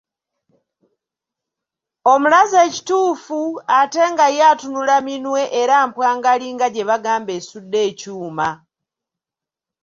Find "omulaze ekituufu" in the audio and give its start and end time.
2.11-3.39